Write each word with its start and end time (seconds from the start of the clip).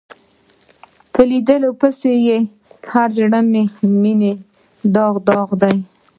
په 1.13 1.21
لیدو 1.29 1.71
پسې 1.79 2.11
هر 2.93 3.09
زړه 3.17 3.39
منې 4.01 4.33
داغ 4.95 5.13
داغ 5.27 5.49
دی 5.61 5.77